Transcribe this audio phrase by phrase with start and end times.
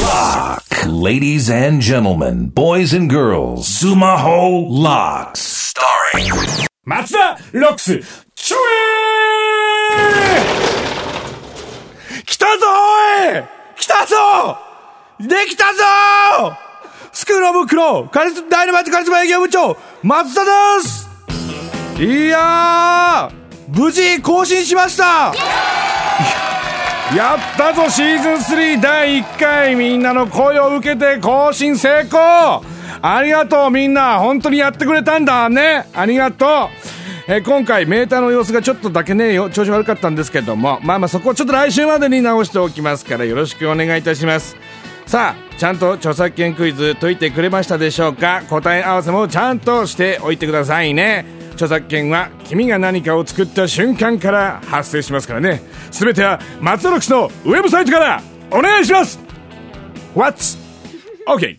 [0.00, 0.64] Lock.
[0.86, 5.74] Ladies and gentlemen, boys and girls, Sumaho Locks.
[5.74, 6.32] Starring
[6.86, 8.00] 松田ロックス、
[8.34, 8.56] ちょ
[12.16, 13.42] え来たぞおい
[13.76, 14.16] 来たぞ
[15.20, 16.56] できたぞ
[17.12, 21.06] スクールオブクロー、カリスダイナマイトカリスマ営業部長、松田です
[22.02, 25.34] いやー、無事更新しました
[27.16, 32.18] やったぞシーズン3第1回みんなの声を受けて更新成功。
[33.02, 34.18] ありがとうみんな。
[34.18, 35.86] 本当にやってくれたんだね。
[35.92, 36.48] ありがとう。
[37.28, 40.80] え今回メーターの様子がちょっとだけね調子悪かったんですけども。
[40.82, 44.56] まあまあそこをちょっと来週までに直しておきますからよろしくお願いいたします。
[45.04, 48.42] さあちゃんと著作権クイズ解いてくれましたでしょうか？
[48.48, 51.41] 答え合わせもちゃんとしておいてくださいね。
[51.62, 55.62] 著作権は君が何かを作った瞬間から発生しますからね。
[55.92, 58.22] 全ては松田ロックスのウェブサイトから。
[58.50, 59.18] お願いします。
[60.14, 60.58] What's
[61.26, 61.56] OK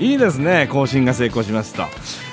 [0.00, 0.66] いいですね。
[0.72, 1.84] 更新が成功しますと。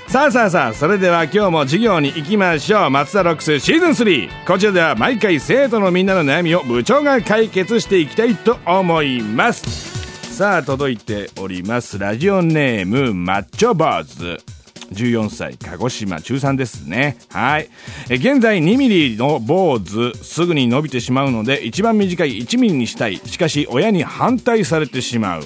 [0.08, 2.89] さあさあさあそれでは今日も授業に行きましょう。
[2.89, 10.34] 松田ロックスシーズン3こちらでは毎回生徒のみんなの悩みを部長が解決していきたいと思います。
[10.34, 12.00] さあ届いております。
[12.00, 14.53] ラジオネームマッチョ坊主
[14.92, 17.17] 14歳鹿児島中3ですね。
[17.30, 17.70] はい。
[18.09, 23.17] え現在2ミリの坊主すぐに伸びてしまうので一番短い1ミリにしたい。
[23.17, 25.44] しかし親に反対されてしまう。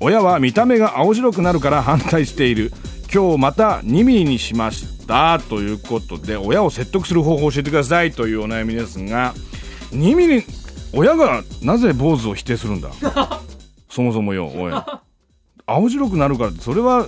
[0.00, 2.72] 親は見た目が青白くなるから反対している。
[3.12, 5.38] 今日また2ミリにしました。
[5.48, 8.12] ということで親を説得する方法を教えてください。
[8.12, 9.34] というお悩みですが
[9.92, 10.44] 2ミリ
[10.92, 12.90] 親がなぜ坊主を否定するんだ？
[13.90, 14.72] そもそもよおい。
[15.66, 17.06] 青白くなるからそれは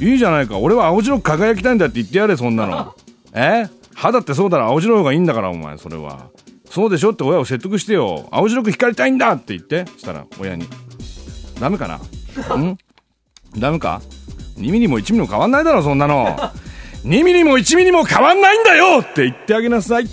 [0.00, 0.58] いいじゃないか。
[0.58, 2.94] 俺は青白く輝きたいんだって言ってやれそんなの。
[3.34, 3.68] え？
[3.94, 4.66] 肌ってそうだろ。
[4.66, 6.28] 青白い方がいいんだからお前それは。
[6.70, 8.28] そうでしょって親を説得してよ。
[8.30, 9.86] 青白く光りたいんだって言って。
[9.96, 10.66] したら親に。
[11.60, 11.96] ダメかな？
[12.56, 12.78] ん？
[13.58, 14.00] ダメか
[14.58, 16.36] ?2 ミリも1ミリも変わんないだろそんなの。
[17.04, 20.06] 2ミリも1ミリも変わんないんだよって言ってあげなさい。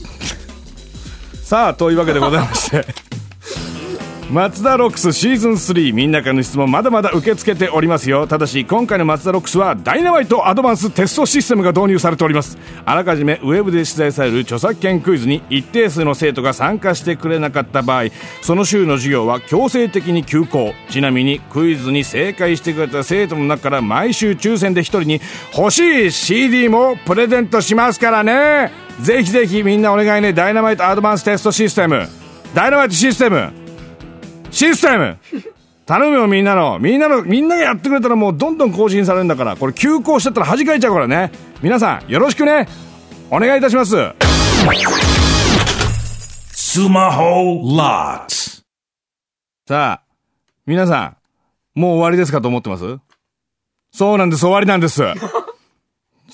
[1.44, 2.86] さあというわけでございまして
[4.32, 8.26] 松田ロックスシーズン3みんなからの質問まだまだ受け付けておりますよ。
[8.26, 12.58] ただし今回の松田ロックスはダイナマイトアドバンステストシステムが導入されております。
[12.86, 18.06] あらかじめウェブで出題される著作権クイズに一定数の生徒が参加してくれなかった場合
[18.42, 20.74] その週の授業は強制的に休校。
[20.90, 25.22] ちなみにクイズに正解してくれた生徒の中から毎週抽選で1人に
[25.56, 28.72] 欲しい CD もプレゼントしますからね。
[29.02, 30.34] ぜひぜひみんなお願いね。
[30.34, 32.08] ダイナマイトアドバンステストシステム。
[32.56, 33.65] ダイナマイトシステム。
[34.56, 35.18] システム。
[35.86, 36.80] 頼むよみんなの。
[36.80, 39.58] みんなのみんながやってくれたらもうどんどん更新されるんだから。
[39.58, 41.30] これ休校しちゃったら弾かれちゃうからね。
[41.62, 42.70] 皆さんよろしくね。
[43.30, 43.96] お願いいたします。
[46.56, 48.64] Sumaho Locks.
[49.68, 50.02] さあ
[50.66, 51.18] 皆さ
[51.76, 52.98] んもう終わりですかと思ってます？
[53.92, 55.04] そうなんです終わりなんです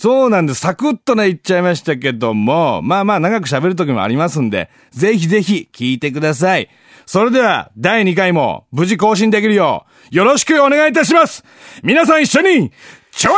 [0.01, 0.61] そうなんです。
[0.61, 6.69] サクッとね、言っちゃいましたけども、まあまあ長く喋る時もありますんで、ぜひぜひ聞いてください。
[7.05, 11.45] それでは、第2回も無事更新できるよう、よろしくお願いいたします
[11.83, 12.71] 皆さん一緒に、
[13.11, 13.37] チョーン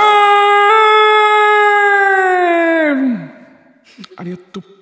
[4.16, 4.73] ありがとう。